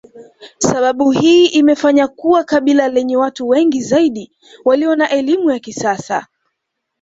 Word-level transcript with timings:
Sababu 0.57 1.11
hii 1.11 1.45
imefanya 1.45 2.07
kuwa 2.07 2.43
kabila 2.43 2.87
lenye 2.87 3.17
watu 3.17 3.47
wengi 3.47 3.81
zaidi 3.81 4.31
walio 4.65 4.95
na 4.95 5.09
elimu 5.09 5.51
ya 5.51 5.59
kisasa 5.59 6.27